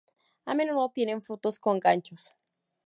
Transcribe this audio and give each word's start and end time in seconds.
A 0.47 0.55
menudo 0.55 0.89
tienen 0.89 1.21
frutos 1.21 1.59
con 1.59 1.79
ganchos. 1.79 2.31